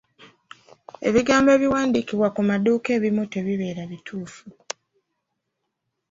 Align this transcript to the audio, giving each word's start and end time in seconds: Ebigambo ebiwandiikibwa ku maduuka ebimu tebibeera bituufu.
Ebigambo 1.07 1.49
ebiwandiikibwa 1.57 2.27
ku 2.35 2.41
maduuka 2.49 2.89
ebimu 2.97 3.23
tebibeera 3.33 3.83
bituufu. 3.91 4.47